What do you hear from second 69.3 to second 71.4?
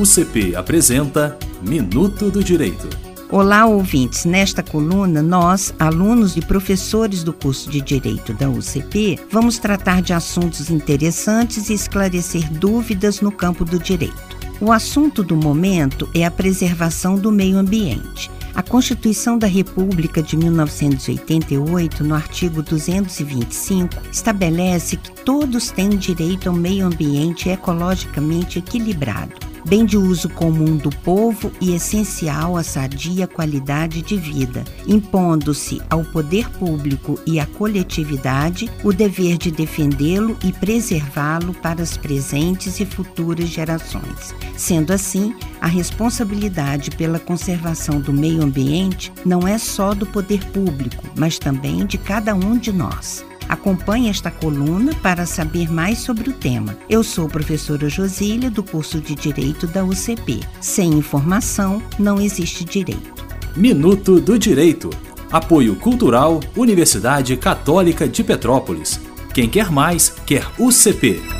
Quem quer mais, quer UCP.